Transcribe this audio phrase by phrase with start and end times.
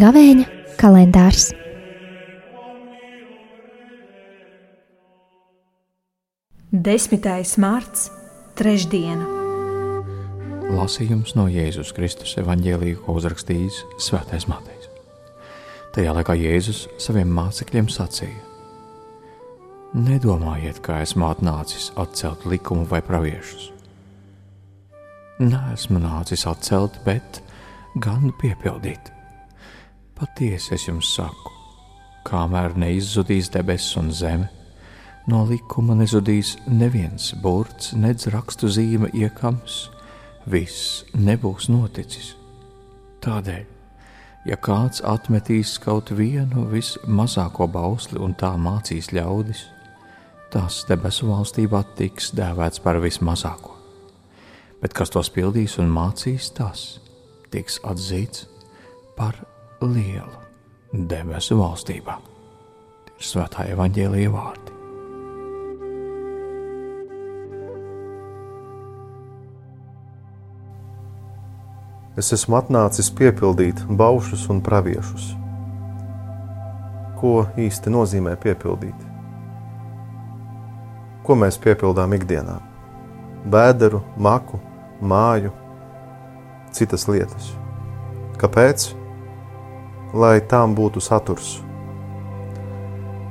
[0.00, 0.44] Gavēņa
[0.80, 1.50] kalendārs.
[6.70, 8.06] Desmitais mārts,
[8.56, 9.26] trešdiena.
[10.70, 14.79] Lasījums no Jēzus Kristus evanģēlīja, ko uzrakstījis Svētais Matejs.
[15.90, 18.38] Tajā laikā Jēzus saviem mācekļiem sacīja:
[19.98, 23.72] Nedomājiet, ka esmu atnācis atcelt likumu vai praviešus.
[25.42, 27.40] Nē, esmu nācis atcelt, bet
[27.98, 29.10] gan piepildīt.
[30.14, 31.50] Patiesi es jums saku,
[32.28, 34.46] kamēr neizzudīs debesis un zeme,
[35.26, 39.88] no likuma nezudīs neviens burts, nedz rakstu zīme iekams,
[40.46, 42.36] viss nebūs noticis.
[43.26, 43.79] Tādēļ,
[44.48, 49.66] ja kāds atmetīs kaut vienu vismazāko bausli un tā mācīs ļaudis,
[50.50, 53.76] tas debesu valstībā tiks dēvēts par vismazāko.
[54.80, 57.00] Bet kas tos pildīs un mācīs, tas
[57.52, 58.46] tiks atzīts
[59.18, 59.36] par
[59.84, 62.18] lielu debesu valstībā.
[63.06, 64.69] Tie ir svētā evaņģēlīja vārdi.
[72.20, 75.30] Es esmu atnācis piepildīt baušus un praviešus.
[77.20, 79.08] Ko īsti nozīmē piepildīt?
[81.24, 82.60] Ko mēs piepildām ikdienā?
[83.50, 84.60] Bēderu, maku,
[85.00, 85.52] māju,
[86.76, 87.52] citas lietas.
[88.40, 88.90] Kāpēc?
[90.12, 91.58] lai tām būtu saturs.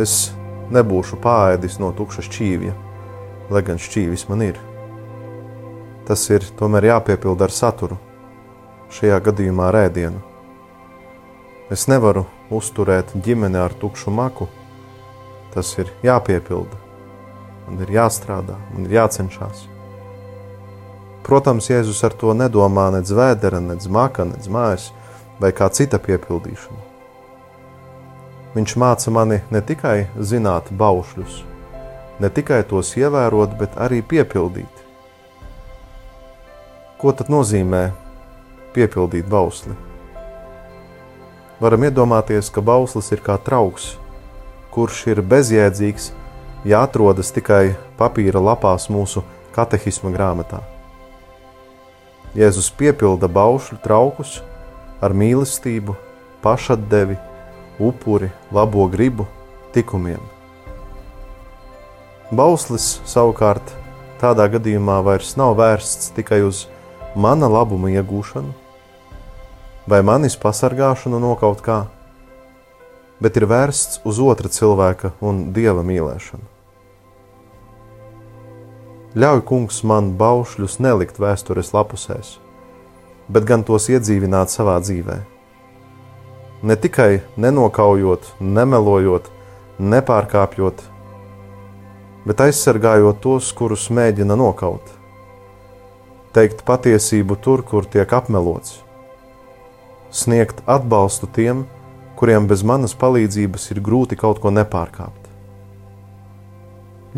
[0.00, 0.32] Es
[0.72, 2.72] nebūšu pāēdis no tukša šķīvja,
[3.52, 4.60] lai gan šķīvis man ir.
[6.08, 7.98] Tas ir tomēr jāpiepilda ar saturu,
[8.92, 10.20] šajā gadījumā rēdienu.
[11.72, 14.48] Es nevaru uzturēt ģimeni ar tukšu maku,
[15.54, 16.76] tas ir jāpiepilda,
[17.66, 19.66] man ir jāstrādā, man ir jācenšas.
[21.22, 24.90] Protams, Jēzus ar to nedomā nedz vēdera, nedz maka, nedz mājas,
[25.40, 26.82] vai kā cita piepildīšana.
[28.52, 31.38] Viņš māca mani ne tikai zināt baušļus,
[32.20, 34.82] ne tikai tos ievērot, bet arī piepildīt.
[37.00, 37.86] Ko tad nozīmē
[38.74, 39.74] piepildīt bausli?
[41.62, 43.92] Varam iedomāties, ka bauslis ir kā trauks,
[44.74, 46.08] kurš ir bezjēdzīgs,
[46.66, 49.22] ja atrodas tikai papīra lapās mūsu
[49.54, 50.58] katehisma grāmatā.
[52.34, 54.40] Jēzus piepilda baušļu traukus
[55.04, 55.94] ar mīlestību,
[56.42, 57.18] pašatdevi,
[57.78, 59.28] upuri, labo gribu,
[59.74, 60.22] tikumiem.
[62.32, 63.74] Bauslis savukārt
[64.22, 66.64] tādā gadījumā vairs nav vērsts tikai uz
[67.14, 68.61] mana labuma iegūšanu
[69.88, 71.82] vai manis pasargāšanu no kaut kā,
[73.22, 76.48] bet ir vērsts uz otra cilvēka un dieva mīlēšanu.
[79.12, 82.38] Ļauj, kungs, man baušļus nelikt vēstures lapusēs,
[83.28, 85.18] bet gan tos iedzīvināt savā dzīvē.
[86.62, 89.28] Ne tikai nenokaujot, nemelojot,
[89.82, 90.80] nepārkāpjot,
[92.24, 94.94] bet aizsargājot tos, kurus mēģina nokaut.
[96.32, 98.78] Teikt patiesību tur, kur tiek apmelots,
[100.12, 101.64] sniegt atbalstu tiem,
[102.20, 105.30] kuriem bez manas palīdzības ir grūti kaut ko nepārkāpt.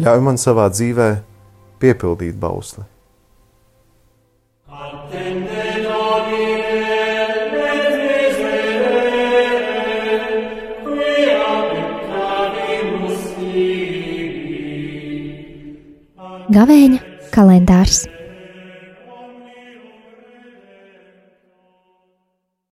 [0.00, 1.10] Ļauj man savā dzīvē
[1.82, 2.86] piepildīt bausli.
[16.54, 16.98] Gavēņa
[17.34, 18.04] kalendārs.